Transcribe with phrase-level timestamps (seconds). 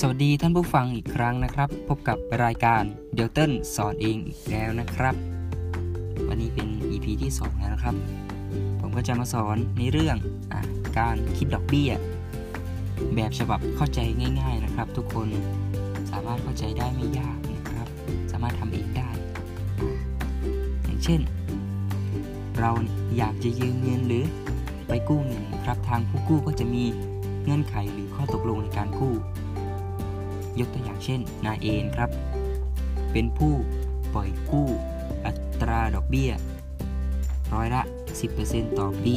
[0.00, 2.82] สวัสดีท่านผู้ฟังอีกครั้งนะครับ พบกับรายการ
[3.14, 5.14] เดลเต้นสอนเองอีกแล้วนะครับ
[6.28, 7.94] วันนี้เป็น EP ที่ 2 แล้วนะครับ
[8.80, 10.16] ผมก็จะมาสอนในเรื่อง
[10.52, 10.54] อ
[10.98, 11.90] การคิดดอกเบี้ย
[13.14, 14.00] แบบฉบับเข้าใจ
[14.40, 15.28] ง่าย ๆนะครับ ทุกคน
[16.10, 17.88] สามารถเข้าใจได้ไม่ยากนะครับ
[18.32, 19.10] สามารถทำเองได้
[20.84, 21.20] อย่างเช่น
[22.58, 22.70] เรา
[23.16, 24.24] อยากจะยืมเงินหรือ
[24.88, 26.84] ไปกู้เงินครับทางผู้กู้ก็จะมี
[27.42, 29.14] เงื่อนไขหรือข้อตกลงในการกู้
[30.60, 32.10] ยกตัวอย่างเช่นนายเอนครับ
[33.12, 33.52] เป็นผู้
[34.14, 34.68] ปล่อยกู้
[35.26, 36.30] อัตราดอกเบี้ย
[37.54, 37.82] ร้อยละ
[38.30, 39.16] 10%ต่อปี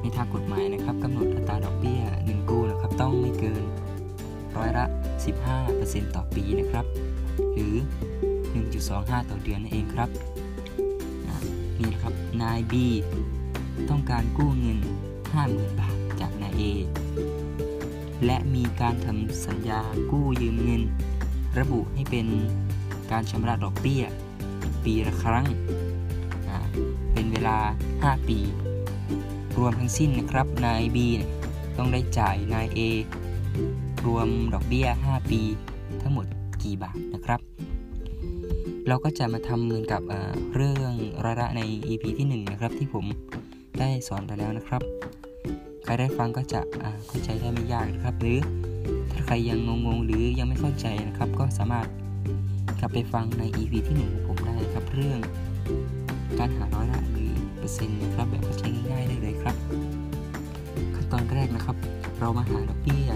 [0.00, 3.64] ในทางกฎหมายนะครับกำหนดอัตราดอกเบี้ยเงินกู้นะครับต้องไม่เกิน
[4.56, 4.84] ร้อยละ
[5.50, 6.86] 15%ต่อปีนะครับ
[7.52, 7.74] หรือ
[8.52, 10.08] 1.25 ต่อเดือนนั่นเองครับ
[11.78, 12.74] นี่นะครับนาย B
[13.90, 14.78] ต้องการกู้เงิน
[15.28, 16.62] 50,000 บาทจากนาย A
[18.24, 20.82] และมีการทำสัญญากู้ยืมเงิน
[21.58, 22.26] ระบุให้เป็น
[23.10, 24.04] การชำระดอกเบี้ย
[24.84, 25.46] ปีละครั้ง
[27.12, 27.58] เป็นเวลา
[27.92, 28.38] 5 ปี
[29.58, 30.98] รวมทั้งสิ้นนะครับนาย B
[31.76, 32.80] ต้องได้จ่ายนาย A
[34.06, 35.40] รวมดอกเบี้ย 5 ปี
[36.02, 36.26] ทั้งหมด
[36.62, 37.40] กี่บาทนะครับ
[38.88, 40.02] เราก็จะมาทำเหมือนกับ
[40.54, 40.92] เรื่อง
[41.24, 43.04] ระระใน EP ที่ 1 นะครับที่ผม
[43.78, 44.82] ได้สอนไปแล้วนะครับ
[45.86, 46.60] ใครได้ฟังก็จะ
[47.06, 48.38] เข้าใจได้ไม่ยากนะครับ หรือ
[49.12, 51.86] ถ้าใครยังงงๆ หรือยังไม่เข้าใจนะครับ ก็สามารถ
[52.80, 55.18] กลับไปฟังใน EP ที่หนึ่งของผมได้ครับ เรื่อง
[56.38, 59.56] การหาร้อยละหรือเปอร์เซ็นต์นะครับแบบเข้ง่ายๆได้เลยครับ
[60.94, 61.76] ขั้นตอนแรกนะครับ
[62.20, 63.10] เรามาหาดอกเบี้ย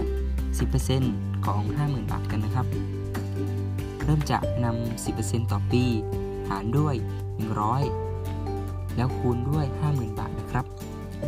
[0.69, 2.67] 10%ของ 50,000 บาทกันนะครับ
[4.03, 5.83] เริ่มจากนำ 10%ต่อปี
[6.49, 6.95] หารด้วย
[7.75, 10.65] 100 แล้วคูณด้วย 50,000 บาทนะครับ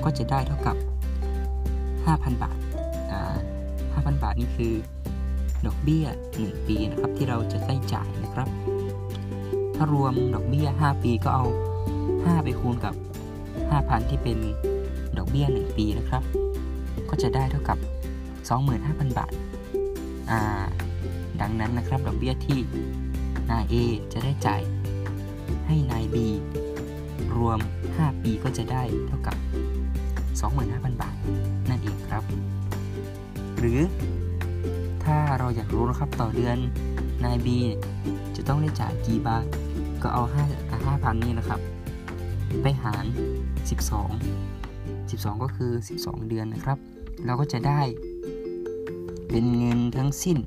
[0.03, 0.77] ก็จะได้เท่ากับ
[2.05, 2.57] 5,000 บาท
[3.11, 3.35] อ่า
[4.03, 4.73] 5,000 บาทนี่คือ
[5.65, 6.05] ดอกเบี้ย
[6.37, 8.47] 1 ปีนะครับที่เราจะได้จ่ายนะครับ
[9.75, 11.45] ถ้ารวมดอกเบี้ย 5 ปีก็เอา
[11.95, 12.95] 5 ไปคูณกับ
[13.51, 14.37] 5,000 ที่เป็น
[15.17, 16.23] ดอกเบี้ย 1 ปีนะครับ
[17.09, 17.77] ก็จะได้เท่ากับ
[18.47, 19.31] 25,000 บาท
[20.29, 20.63] อ่า
[21.41, 22.59] ดังนั้นนะครับดอกเบี้ยที่
[23.49, 23.75] นาย A
[24.13, 24.61] จะได้จ่าย
[25.67, 26.15] ให้นาย B
[27.37, 27.59] รวม
[27.91, 29.35] 5 ปีก็จะได้เท่ากับ
[30.39, 31.12] 25,000 บาท
[33.63, 33.81] หรือ
[35.03, 36.57] ถ้าเราอยากรู้นะครับต่อเดือน
[37.23, 37.57] นายบี
[38.35, 39.45] จะต้องได้จ่ายกี่บาท
[40.01, 41.59] ก็เอา5 5,000นี่นะครับ
[42.61, 43.05] ไปหาร
[44.27, 46.77] 12 12 ก็คือ 12 เดือนนะครับ
[47.25, 47.81] เราก็จะได้
[49.29, 50.37] เป็นเงินทั้งสิ้น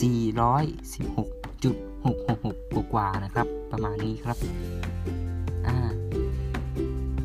[0.00, 4.38] 416.666 กว่านะครับ ประมาณนี้ครับ
[5.66, 5.76] อ่า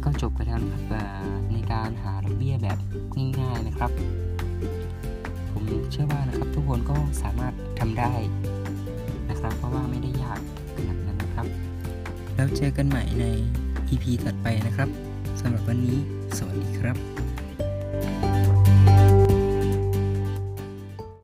[0.03, 0.81] ก็จบไปแล้วนะครับ
[1.51, 2.77] ในการหาดอกเบี้ยแบบ
[6.01, 8.13] ชื่อว่านะครับทุกคนก็สามารถทำได้
[9.29, 10.39] นะครับ เพราะว่าไม่ได้ยาก
[10.75, 11.45] ขนาดนั้นนะครับ
[12.35, 13.25] แล้วเจอกันใหม่ใน
[13.89, 14.89] EP ถัดไปนะครับ
[15.39, 15.97] สำหรับวันนี้
[16.37, 16.95] สวัสดีครับ